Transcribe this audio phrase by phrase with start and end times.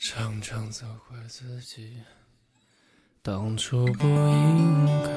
[0.00, 1.98] 常常责怪自己，
[3.20, 5.10] 当初不应该，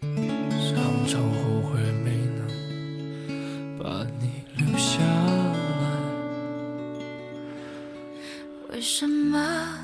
[0.00, 2.48] 常常后悔没能
[3.78, 5.82] 把你留下来。
[8.70, 9.78] 为什么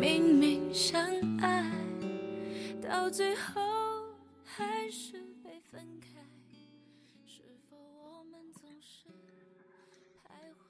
[0.00, 0.98] 明明相
[1.40, 1.70] 爱，
[2.82, 3.57] 到最后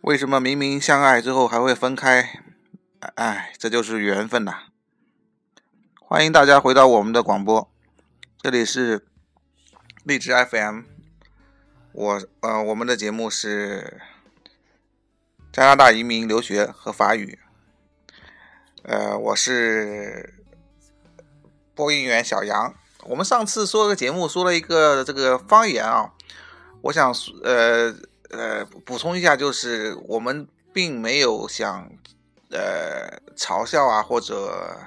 [0.03, 2.41] 为什么明明相爱之后还会分开？
[3.17, 4.69] 哎，这就是缘分呐！
[6.01, 7.69] 欢迎大家回到我们的广播，
[8.41, 9.05] 这里是
[10.05, 10.83] 荔枝 FM。
[11.93, 14.01] 我呃，我们的节目是
[15.53, 17.41] 加拿大移民留学和法语。
[18.85, 20.45] 呃，我是
[21.75, 22.73] 播音员小杨。
[23.03, 26.13] 我们上次说个节目，说了一个这个方言啊，
[26.83, 27.13] 我想
[27.43, 27.93] 呃
[28.31, 31.91] 呃补充一下，就是我们并没有想
[32.51, 34.79] 呃嘲笑啊或者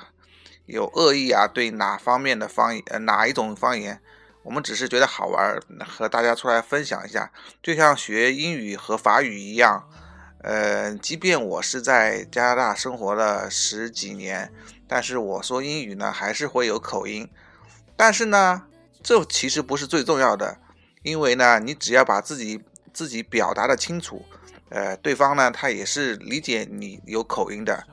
[0.66, 4.02] 有恶意啊对哪方面的方言呃哪一种方言，
[4.44, 7.32] 我们只是觉得好玩，和大家出来分享一下，
[7.62, 9.88] 就像学英语和法语一样。
[10.44, 14.52] 呃，即便我是在加拿大生活了十几年，
[14.88, 17.30] 但是我说英语呢还是会有口音。
[17.96, 18.64] 但是呢，
[19.04, 20.58] 这其实不是最重要的，
[21.04, 24.26] 因为呢，你只要把自己自己表达的清楚，
[24.70, 27.84] 呃，对方呢他也是理解你有口音的。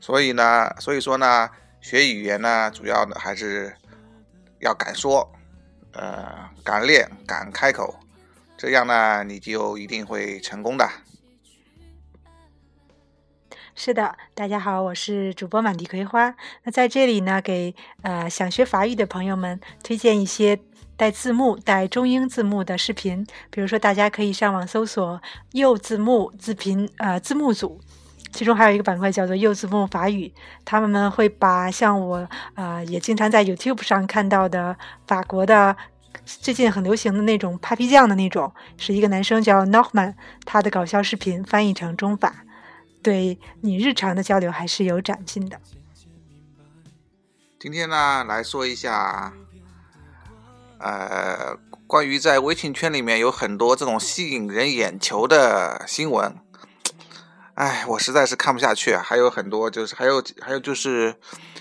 [0.00, 1.48] 所以呢，所以说呢，
[1.80, 3.72] 学语言呢，主要呢还是
[4.60, 5.30] 要敢说，
[5.92, 7.94] 呃，敢练，敢开口。
[8.56, 10.88] 这样呢，你就一定会成功的。
[13.74, 16.34] 是的，大家好，我是主播满地葵花。
[16.64, 20.58] 那在这里呢，给呃想学法语的朋友们推荐一些
[21.02, 23.26] 带字幕、带中英字幕的视频。
[23.50, 27.80] 比如说，大家可以上网搜索“右字幕字频”呃字幕组，
[28.32, 30.32] 其中还有一个板块叫做“右字幕法语”，
[30.64, 34.76] 他们呢会把像我啊也经常在 YouTube 上看到的
[35.08, 35.76] 法国的。
[36.24, 40.14] 最近很流行的那种 Papi 酱的那种，是一个男生叫 Nochman，
[40.44, 42.44] 他的搞笑视频翻译成中法，
[43.02, 45.58] 对你日常的交流还是有长进的。
[47.58, 49.32] 今天呢，来说一下，
[50.82, 51.56] 呃，
[51.86, 56.36] 关于在微信圈里面有很多这种吸引人眼球的新闻，
[57.54, 58.96] 哎，我实在是看不下去。
[58.96, 61.14] 还有很多就是还有还有就是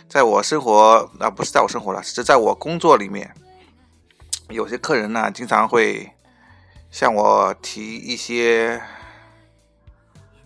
[0.10, 3.32] 在我生活啊，不是在我生活了，是在我工作里面。
[4.50, 6.12] 有些客人呢，经常会
[6.90, 8.82] 向我提一些，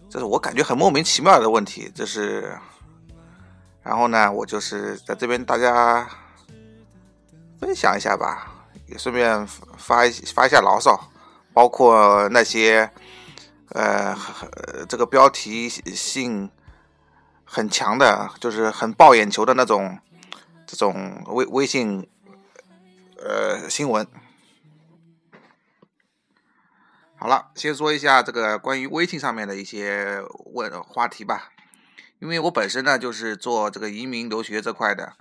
[0.09, 2.55] 就是我感觉很莫名其妙的问题，就是，
[3.81, 6.07] 然后呢，我就是在这边大家
[7.59, 8.51] 分享一下吧，
[8.87, 9.45] 也顺便
[9.77, 11.11] 发一发一下牢骚，
[11.53, 12.91] 包括那些
[13.69, 14.15] 呃
[14.87, 16.49] 这个标题性
[17.43, 19.99] 很强的，就是很爆眼球的那种
[20.65, 22.09] 这种微微信。
[23.17, 24.05] 呃，新闻
[27.15, 30.21] 好了，先说一下这个关于微信上面的一些
[30.53, 31.49] 问话题吧。
[32.19, 35.13] 因为我本身呢就是做这个移民留学这块的，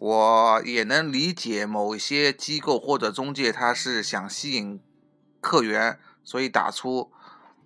[0.00, 4.80] 我也能理解某些机构或者中介他是想吸引
[5.40, 7.10] 客源，所以打出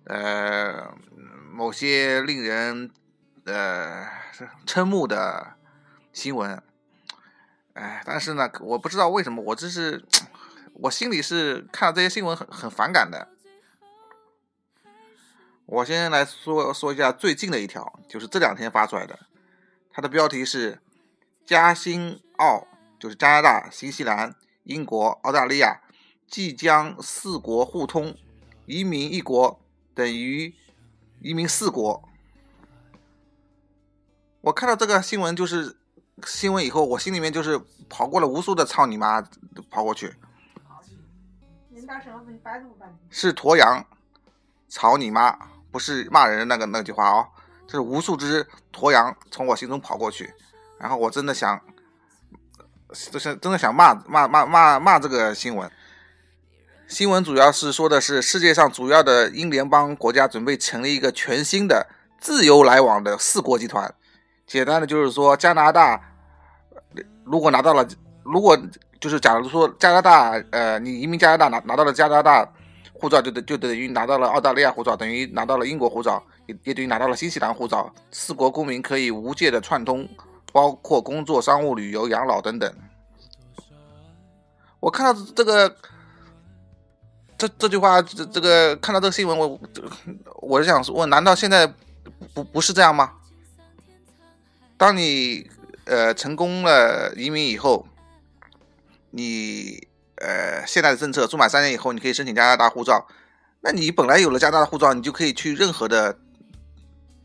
[0.05, 0.95] 呃
[1.51, 2.89] 某些令人
[3.45, 4.07] 呃
[4.65, 5.53] 瞠目的
[6.11, 6.59] 新闻。
[7.73, 10.03] 哎，但是呢，我不知道为什么，我这是
[10.73, 13.29] 我心里是看到这些新闻很很反感的。
[15.67, 19.19] 我先来说说一下最近的一条，就是这两天发出来的，
[19.91, 20.81] 它的标题是
[21.45, 22.67] “加新澳”，
[22.99, 25.81] 就是加拿大、新西兰、英国、澳大利亚
[26.27, 28.15] 即将四国互通，
[28.65, 29.59] 移民一国
[29.93, 30.53] 等于
[31.21, 32.03] 移民四国。
[34.41, 35.77] 我看到这个新闻就是。
[36.27, 39.19] 新闻以后，我心里面就是跑过了无数的操你妈，
[39.69, 40.13] 跑过去。
[43.09, 43.85] 是驼羊，
[44.69, 45.37] 操你妈，
[45.71, 47.27] 不是骂人的那个那句话哦，
[47.67, 50.31] 这是无数只驼羊从我心中跑过去，
[50.79, 51.59] 然后我真的想，
[53.11, 55.69] 就是真的想骂骂骂骂骂这个新闻。
[56.87, 61.87] 新闻主要是说的是世界上主要的英联邦国家准备成立一个全新的
[62.19, 63.93] 自由来往的四国集团。
[64.45, 65.99] 简单的就是说，加拿大
[67.23, 67.87] 如果拿到了，
[68.23, 68.57] 如果
[68.99, 72.47] 就是假如说加拿大，呃，你移民加拿大拿拿到了加拿大
[72.91, 77.91] 护照，就等就等于拿到了澳大利亚护照，等于拿到了英国护照，也也等于拿到了新西兰护照。
[78.11, 80.07] 四国公民可以无界的串通，
[80.53, 82.73] 包括工作、商务、旅游、养老等等。
[84.79, 85.75] 我看到这个
[87.37, 89.59] 这这句话，这这个看到这个新闻，我
[90.41, 91.73] 我是想问，难道现在
[92.33, 93.13] 不不是这样吗？
[94.77, 95.49] 当你
[95.85, 97.87] 呃成功了移民以后，
[99.09, 103.07] 你呃现在的政策，住满三年以后，你可以申请加拿大护照。
[103.61, 106.19] 那你本来有了加拿大护照，你就可以去任何的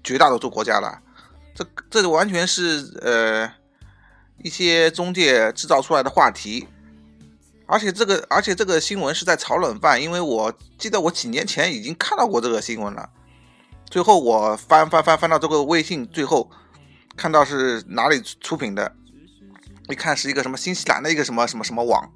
[0.04, 1.02] 绝大多数国家了。
[1.58, 1.66] 这
[2.02, 3.50] 这完全是呃
[4.44, 6.68] 一些中介制造出来的话题。
[7.66, 13.10] 而且这个，而且这个新闻是在炒冷饭，因为我记得我几年前已经看到过这个新闻了。
[13.90, 16.50] 最后我翻翻翻翻到这个微信，最后
[17.16, 18.94] 看到是哪里出品的，
[19.88, 22.10] 一看是一个什么新西兰的一个什么什么什么网，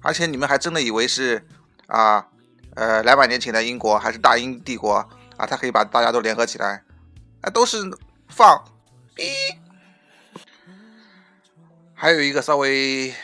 [0.00, 1.46] 而且你们还真的以为是
[1.86, 2.26] 啊，
[2.74, 4.94] 呃，两百年前的英国还是大英帝国
[5.36, 6.82] 啊，它可以把大家都联合起来，
[7.46, 7.78] 啊，都是
[8.28, 8.64] 放
[9.14, 9.24] 逼。
[11.94, 13.14] 还有一个稍微。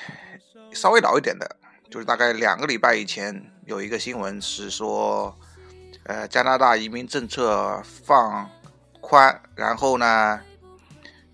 [0.75, 1.57] 稍微老一点的，
[1.91, 5.37] 就是大概两个礼拜以前有一个新闻是说，
[6.05, 8.49] 呃，加拿大移民政策放
[9.03, 10.41] 宽，然后呢，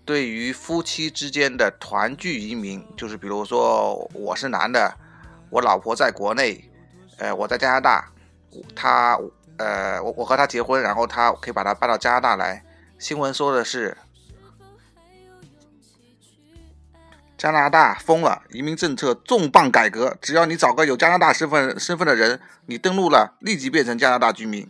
[0.03, 4.93] 对于夫妻之间的团聚移民，就是比如说我是男的，
[5.49, 6.69] 我老婆在国内，
[7.17, 8.11] 呃，我在加拿大，
[8.75, 9.17] 他
[9.55, 12.61] 呃，我我和他结婚，然后他可以把他搬到加拿大来。
[12.99, 13.97] 新闻说的是。
[17.37, 24.69] 加拿大疯了，移民政策重磅改革，只要你找个有加拿大身份身份的人，你登录了，立即变成加拿大居民。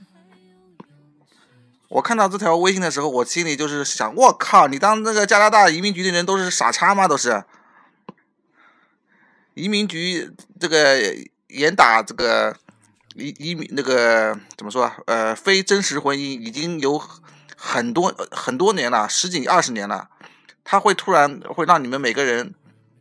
[1.88, 7.08] 我看到这条微信的时候，我心里就是想：我靠，你当那个加拿大移民局的人都是傻叉吗？
[7.08, 7.44] 都是？
[9.56, 11.00] 移民局这个
[11.48, 12.56] 严打这个
[13.16, 14.92] 移移民那个怎么说？
[15.08, 17.02] 呃，非真实婚姻已经有
[17.62, 20.10] 很多很多年了，十几二十年了，
[20.64, 22.56] 他会突然会让你们每个人。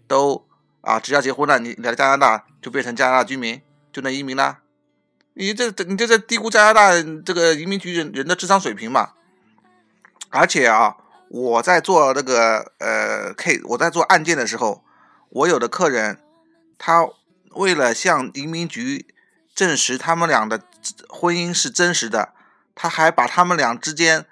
[0.09, 0.49] 都
[0.81, 3.61] 啊，只要结婚了，你来加拿大就变成加拿大居民，
[3.93, 4.61] 就能移民了。
[5.35, 6.93] 你这这你这在低估加拿大
[7.27, 9.11] 这个移民局人人的智商水平嘛？
[10.31, 10.97] 而且啊，
[11.29, 14.83] 我在做那个呃 K，我在做案件的时候，
[15.29, 16.19] 我有的客人，
[16.79, 17.07] 他
[17.51, 19.15] 为了向移民局
[19.55, 20.63] 证实他们俩的
[21.11, 22.33] 婚姻是真实的，
[22.75, 24.25] 他还把他们俩之间。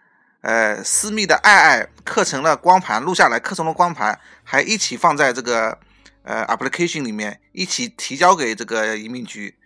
[0.46, 5.76] 呃，私密的爱爱刻成了光盘，录下来刻成了光盘，还一起放在这个
[6.22, 9.56] 呃 application 里面，一起提交给这个移民局。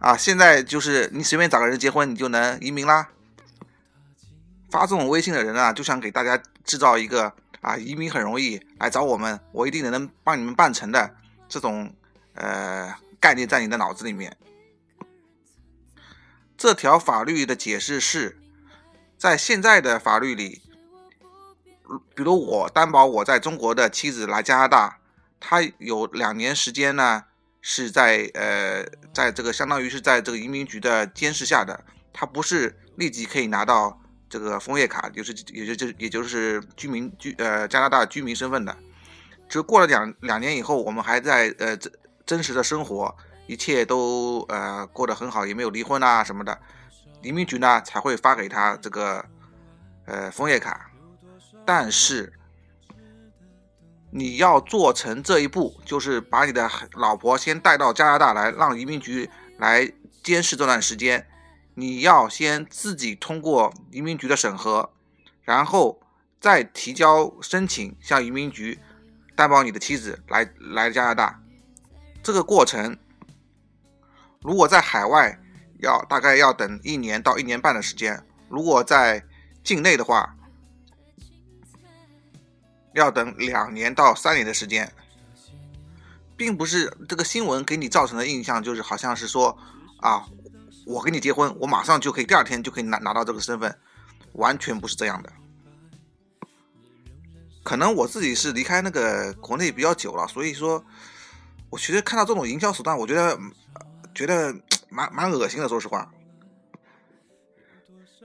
[0.00, 3.10] 啊，现在就是你随便找个人结婚，你就能移民啦。
[4.72, 11.14] 发这种微信的人啊，就想给大家制造一个啊移民很容易，来找我们，我一定能帮你们办成的
[11.48, 11.94] 这种
[12.34, 14.36] 呃概念在你的脑子里面。
[16.56, 18.36] 这条法律的解释是。
[19.18, 20.62] 在现在的法律里，
[22.14, 24.98] 比如我担保我在中国的妻子来加拿大，
[25.40, 27.24] 他有两年时间呢，
[27.60, 34.00] 是在呃，在这个相当于是在这个移民局的监视下的，他不是立即可以拿到
[34.30, 38.76] 这个枫叶卡，就是也就就也就是居民居呃加拿大居民身份的。
[39.48, 41.92] 只过了两两年以后，我们还在呃真
[42.24, 43.16] 真实的生活，
[43.48, 46.56] 一切都呃过得很好，也没有离婚啊什么的。
[47.20, 49.24] 移民局呢才会发给他这个
[50.06, 50.90] 呃枫叶卡，
[51.66, 52.32] 但是
[54.10, 59.28] 你要做成这一步，就是把你的老婆先带到加拿大来，让移民局
[59.58, 59.92] 来
[60.22, 61.26] 监视这段时间。
[61.74, 64.92] 你要先自己通过移民局的审核，
[65.42, 66.00] 然后
[66.40, 68.78] 再提交申请向移民局
[69.34, 71.42] 担保你的妻子来来加拿大。
[72.22, 72.96] 这个过程
[74.40, 75.40] 如果在海外。
[75.80, 79.24] 要大概要等一年到一年半的时间，如果在
[79.62, 80.34] 境内的话，
[82.94, 84.92] 要等两年到三年的时间，
[86.36, 89.56] 并不是这个新闻给你造成的印象就是好像是说
[90.00, 90.26] 啊，
[90.84, 93.78] 我跟你结婚，我马上就可以第二天就可以拿拿到这个身份，
[94.32, 95.32] 完全不是这样的。
[97.62, 100.84] 可能我自己是离开那个国内比较久了，所以说，
[101.70, 103.38] 我其实看到这种营销手段，我觉得
[104.12, 104.52] 觉得。
[104.88, 106.10] 蛮蛮恶心的，说实话。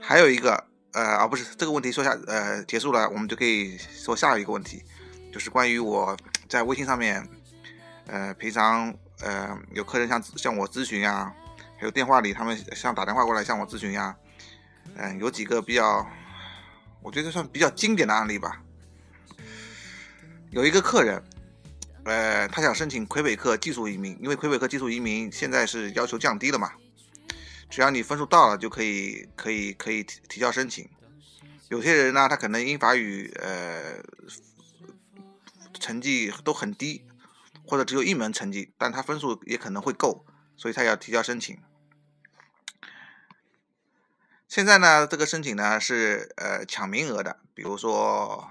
[0.00, 4.82] 还有一个，呃，啊，不是这个问题说下，呃，结束了，我们就可以说下一个问题，
[5.32, 6.16] 就是关于我
[6.48, 7.26] 在微信上面，
[8.06, 11.34] 呃，平常呃有客人向向我咨询呀，
[11.78, 14.16] 还有电话里他们像打电话过来向我咨询呀，
[14.96, 16.06] 嗯，有几个比较，
[17.02, 18.60] 我觉得算比较经典的案例吧。
[20.50, 21.22] 有一个客人。
[22.04, 26.72] 呃，他想申请魁北克技术移民，因为魁北克技术移民现在是要求降低了嘛，
[27.70, 30.88] 只要你分数到了就可以，可以，可以提提交申请。
[31.70, 34.02] 有些人呢，他可能英法语呃
[35.80, 37.06] 成绩都很低，
[37.66, 41.58] 或者只有一门成绩，但他分数也可能会够，所以他要提交申请。
[44.46, 48.46] 现在呢，这个申请呢是呃抢名额的，比如说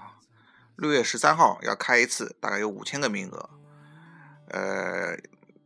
[0.76, 3.50] 六月十三号要开一次，大概有五千个名额。
[4.48, 5.16] 呃，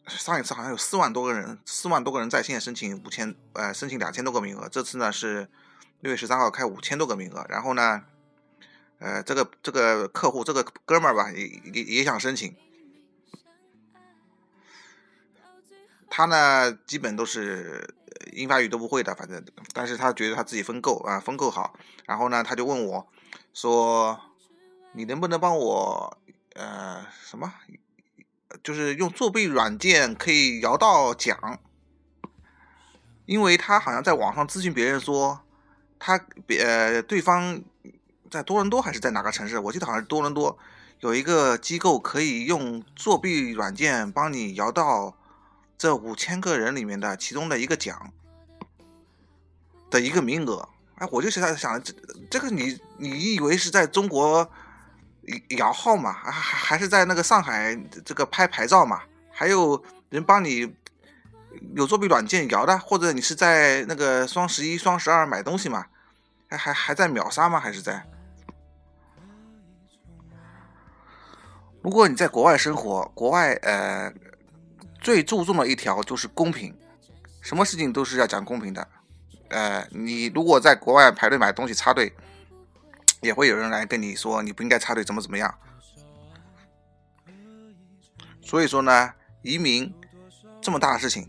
[0.07, 4.69] 上一次好像有四万多个人，四万多个人在线申请五千，呃，申请两千多个名额。
[4.69, 5.49] 这次呢是
[6.01, 8.05] 六月十三号开五千多个名额，然后呢，
[8.99, 12.55] 呃，这个这个客户这个哥们儿吧，也也也想申请。
[16.11, 17.95] 他呢，基本都是。
[18.33, 21.79] 英法语都不会的，反正，但是他觉得他自己分够啊，分够好。
[22.05, 23.09] 然后呢，他就问我，
[23.55, 24.21] 说，
[24.93, 26.19] 你能不能帮我，
[26.55, 27.53] 呃，什么，
[28.63, 31.61] 就是用作弊软件可以摇到奖？
[33.27, 35.41] 因为他好像在网上咨询别人说，
[35.99, 37.63] 他别对方
[38.31, 39.59] 在多伦多还是在哪个城市？
[39.59, 40.59] 我记得好像是多伦多，
[41.01, 45.15] 有一个机构可以用作弊软件帮你摇到。
[45.81, 48.13] 这五千个人里面的其中的一个奖
[49.89, 51.95] 的一个名额，哎，我就是在想，这
[52.29, 54.51] 这个你你以为是在中国
[55.57, 56.13] 摇号嘛？
[56.13, 59.03] 还还是在那个上海这个拍牌照嘛？
[59.31, 60.75] 还有人帮你
[61.75, 65.87] 有作弊软件摇的，或者你是在那个双十一、双十二买东西嘛？
[66.49, 67.59] 还还还在秒杀吗？
[67.59, 68.07] 还是在？
[71.83, 74.13] 如果你在国外生活，国外呃。
[75.01, 76.77] 最注重的一条就是公平，
[77.41, 78.87] 什么事情都是要讲公平的。
[79.49, 82.13] 呃，你如果在国外排队买东西插队，
[83.21, 85.59] 也会有人来跟你说你不应该插队，怎么怎么样。
[88.43, 89.93] 所以说呢，移民
[90.61, 91.29] 这么大的事情，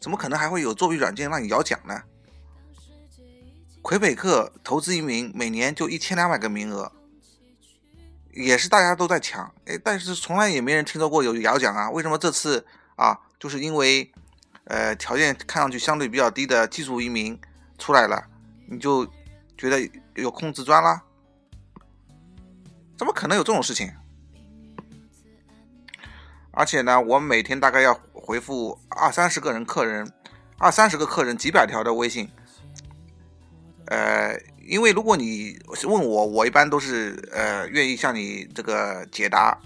[0.00, 2.02] 怎么可能还会有作弊软件让你摇奖呢？
[3.80, 6.92] 魁北克投资移民每年就一千两百个名额，
[8.32, 12.66] 也是大家都在抢，哎，但是从来也没人听说过有摇奖啊，为什么这次？
[12.96, 14.12] 啊，就是因为，
[14.64, 17.40] 呃，条件看上去相对比较低的技术移民
[17.78, 18.26] 出来了，
[18.66, 19.06] 你就
[19.56, 21.02] 觉得有空自钻啦？
[22.98, 23.92] 怎么可能有这种事情？
[26.50, 30.12] 而且呢，我每天大概要回复二三十个人客人，
[30.58, 32.28] 二三十个客人几百条的微信。
[33.86, 34.36] 呃，
[34.66, 39.56] 因为如果你问我，我一般都是呃愿意向你这个解答，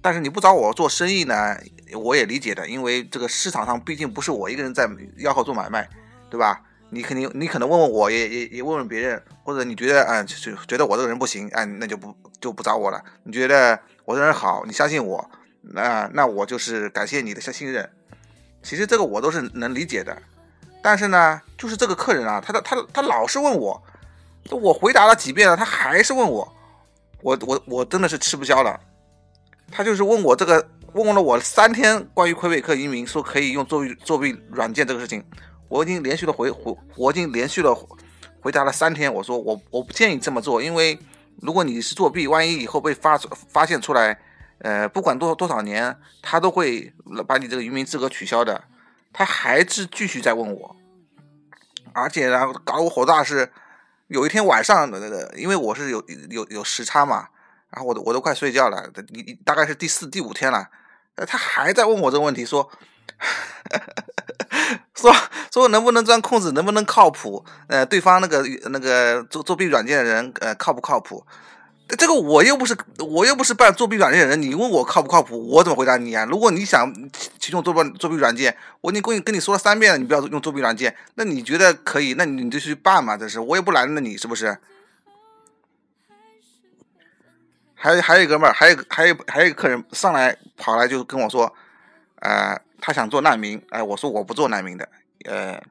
[0.00, 1.56] 但是你不找我做生意呢？
[1.94, 4.86] 我也理解的，因为这个市场上毕竟不是我一个人在
[5.18, 5.88] 吆喝做买卖，
[6.30, 6.62] 对吧？
[6.90, 13.02] 你肯定，你可能问问我，也也也问问别人，或者你觉得，嗯，就觉得我这个人不行，哎，那就不就不找我了。
[13.24, 17.88] 你觉得我这人好，你相信我，那那我就是感谢你的信任。
[18.62, 20.16] 其实这个我都是能理解的，
[20.82, 23.82] 但是呢，就是这个客人啊，他的他他老是问我，
[24.50, 26.56] 我回答了几遍了，他还是问我，
[27.22, 28.78] 我我我真的是吃不消了。
[29.70, 30.66] 他就是问我这个。
[30.92, 35.22] 问了我三天关于魁北克移民说可以用作弊作弊软件这个事情，
[35.68, 37.74] 我已经连续的回回，我已经连续的
[38.40, 39.12] 回答了三天。
[39.12, 40.98] 我说我我不建议这么做，因为
[41.42, 43.18] 如果你是作弊，万一以后被发
[43.48, 44.18] 发现出来，
[44.58, 46.92] 呃，不管多多少年，他都会
[47.26, 48.64] 把你这个移民资格取消的。
[49.12, 50.76] 他还是继续在问我，
[51.94, 53.50] 而且呢，搞我火大是，
[54.08, 57.28] 有一天晚上的，因为我是有有有时差嘛，
[57.70, 60.68] 然后我都我都快睡觉了，你大概是第四第五天了。
[61.14, 62.70] 呃，他还在问我这个问题，说，
[65.06, 65.16] 说
[65.52, 67.44] 说能不能钻空子，能不能靠谱？
[67.68, 71.24] 呃，对方那个那个做作弊软件的人，呃，靠不靠谱？
[71.96, 76.24] 这个我又不是我又不是办作弊软件的人，你问我靠不靠谱，我怎么回答你啊？
[76.24, 76.92] 如果你想
[77.38, 82.14] 启动作弊作弊软件，我已经跟跟你说了三遍了，你不要用作弊软件，那你觉得可以？
[82.14, 84.58] 那你就去办嘛，这是我也不拦着你，是不是？
[87.76, 91.54] 还还有一哥们儿，还有还有还有一个客人上来跑来就跟我说，
[92.20, 94.88] 呃，他想做难民，哎，我说我不做难民的，
[95.24, 95.62] 呃，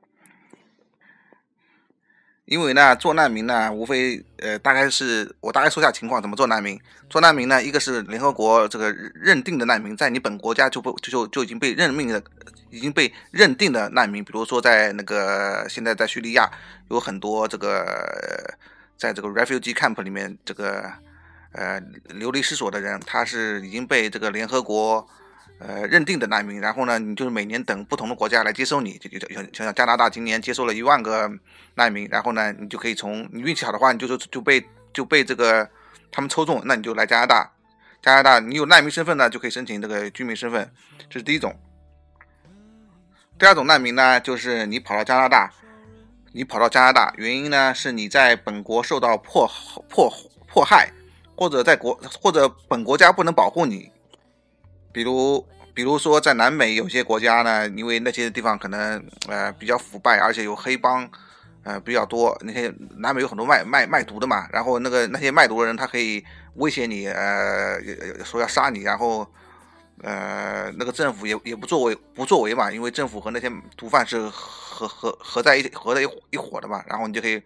[2.45, 6.79] 因为呢，做难民呢，无非呃，大概是我大概说下情况，怎么做难民？
[7.09, 12.21] 做难民呢，一个是联合国这个认定的难民，在你本国家就不就就就已经被任命的，
[12.69, 16.50] 已经被认定的难民，比如说在那个现在在叙利亚
[16.89, 18.57] 有很多这个
[18.97, 20.91] 在这个 refugee camp 里面这个。
[21.57, 25.07] 呃，流离失所的人，他是已经被这个联合国
[25.59, 31.29] 呃认定的难民，然后呢，你就是每年等不同的国家来接收你，就就像像加拿大今年接收了一万个
[31.75, 35.69] 难民，然后呢，你就可以从你运气好的话，你就是就被就被这个
[36.12, 37.51] 他们抽中，那你就来加拿大，
[38.01, 40.71] 加拿大你有难民身份呢，就可以申请这个居民身份，
[41.09, 41.55] 这是第一种。
[43.39, 45.51] 第二种难民呢，就是你跑到加拿大，
[46.33, 49.50] 你跑到加拿大，原因呢是你在本国受到迫
[49.89, 50.13] 迫
[50.47, 50.91] 迫害。
[51.38, 53.91] 或者在国或者本国家不能保护你，
[54.95, 61.05] 比如比如说在南美有些国家呢，因为那些地方可能呃比较腐败，而且有黑帮，
[61.65, 62.33] 呃比较多。
[62.43, 66.23] 那些南美有很多卖卖卖毒的嘛，然后那个那些卖毒的人他可以
[66.53, 67.77] 威胁你，呃
[68.23, 69.29] 说要杀你，然后
[70.01, 77.43] 呃那个政府也也不作为不作为嘛，因为政府和那些毒贩是合合合在一合在一一伙的嘛，然后你就可以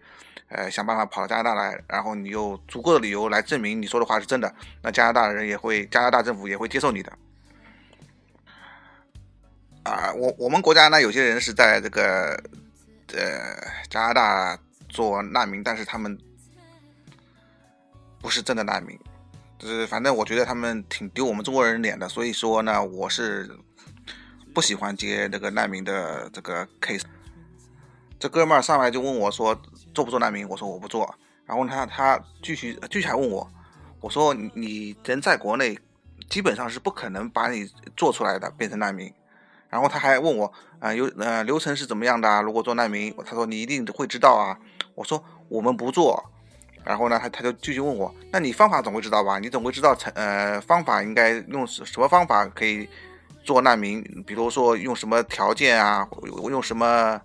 [0.50, 7.12] 呃想办法跑到加拿大来，然后你有足够的理由来证明你说的话是真的，那加拿大人也会加拿大政府也会接受你的。
[9.82, 12.32] 啊，我我们国家呢，有些人是在这个
[13.14, 13.56] 呃
[13.88, 14.58] 加拿大
[14.88, 16.16] 做难民，但是他们
[18.20, 18.98] 不是真的难民，
[19.58, 23.50] 就是反正我觉得他们挺丢我们中国人脸的，所以说呢，我是
[24.54, 27.02] 不喜欢接这个难民的这个 case。
[28.18, 29.58] 这哥们儿上来就问我说
[29.94, 31.14] 做不做难民，我说我不做，
[31.46, 33.50] 然后他他继续继续还问我，
[34.00, 35.78] 我说你人在国内
[36.28, 39.10] 基本上是不可能把你做出来的变成难民。
[39.70, 42.42] 然后他还问我，啊，有呃流程是怎么样的？
[42.42, 44.58] 如果做难民，他说你一定会知道啊。
[44.94, 46.22] 我说我们不做。
[46.82, 49.38] 然后呢，他他就继续问我，那你方法总会知道吧？
[49.38, 52.88] 你总会知道成呃方法应该用什么方法可以
[53.44, 54.02] 做难民？
[54.26, 56.08] 比如说用什么条件啊，
[56.48, 57.20] 用什么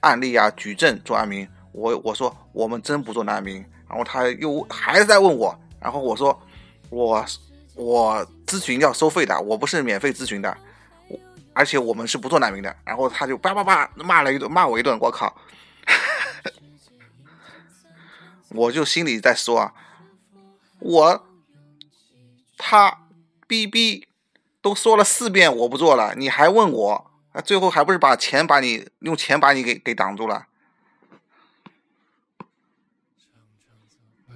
[0.00, 1.46] 案例啊举证做难民？
[1.72, 3.56] 我我说我们真不做难民。
[3.88, 6.40] 然后他又还是在问我，然后我说
[6.88, 7.22] 我
[7.74, 10.56] 我咨询要收费的，我不是免费咨询的。
[11.54, 15.36] 而且我们是不做难民的，然后他就叭叭叭骂了一顿，骂我一顿，我靠！
[18.48, 19.74] 我就心里在说啊，
[20.78, 21.26] 我
[22.56, 23.06] 他
[23.46, 24.06] 逼逼
[24.60, 27.10] 都说了四遍我不做了，你还问我，
[27.44, 30.46] 最后还不是把钱把你用钱把你给给挡住了。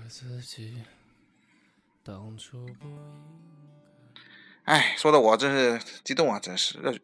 [0.09, 0.83] 自己
[2.03, 3.36] 当初不应
[4.67, 6.41] 哎，说的我真是激动啊！
[6.41, 7.01] 真是热血，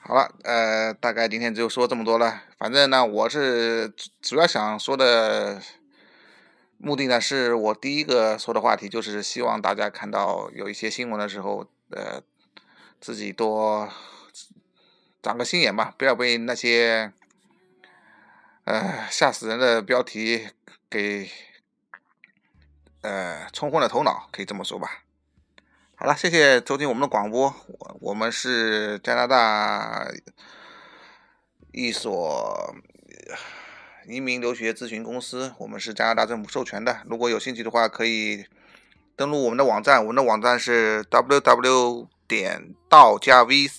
[0.00, 2.42] 好了，呃，大概今天就说这么多了。
[2.58, 5.62] 反正呢，我是主要想说的
[6.76, 12.20] 目的呢，是我第一个说的话题，就是希望大家看到有一些新闻的时候，呃，
[13.00, 13.88] 自己多
[15.22, 17.12] 长个心眼吧，不要被那些
[18.64, 20.48] 呃吓死人的标题
[20.90, 21.30] 给。
[23.06, 25.04] 呃，冲昏了头脑，可以这么说吧。
[25.94, 27.54] 好了，谢谢收听我们的广播。
[27.68, 30.08] 我我们是加拿大
[31.70, 32.74] 一所
[34.08, 36.98] 移民留学咨询公司，我们是加拿大政府授权的。
[37.08, 38.44] 如果有兴趣的话，可以
[39.14, 43.70] 登录我们的网站，我们的网站是 www 点道家 v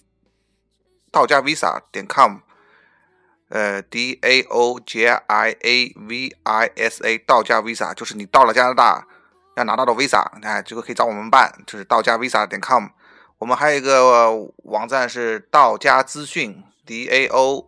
[1.11, 2.37] 道家 visa 点 com。
[3.49, 9.05] 呃，d a o j i a v i s a 道家 visa 就是你到了加拿大。
[9.57, 12.89] 要拿到的 visa，哎，这个可以找我们办，就是道家 visa 点 com。
[13.39, 14.31] 我们还有一个
[14.65, 17.67] 网站是道家资讯，d a o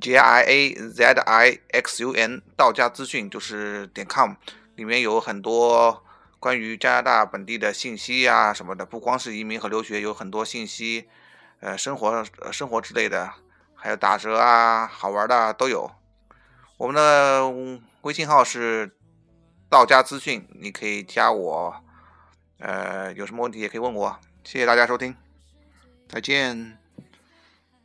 [0.00, 4.34] j i a z i x u n，道家资讯就是点 com，
[4.74, 6.02] 里面有很多
[6.40, 11.08] 关于加拿大本地的信息呀什么的，不光是移民和留学，有很多信息，
[11.60, 13.30] 呃，生活生活之类的，
[13.76, 15.88] 还有打折啊，好玩的都有。
[16.78, 17.48] 我们的
[18.00, 18.96] 微信号是。
[19.72, 21.74] 道家资讯，你可以加我，
[22.58, 24.14] 呃，有什么问题也可以问我。
[24.44, 25.16] 谢谢大家收听，
[26.06, 26.76] 再见，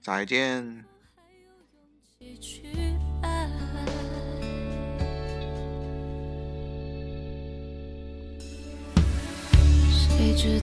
[0.02, 0.84] 再见。
[10.10, 10.50] 谁知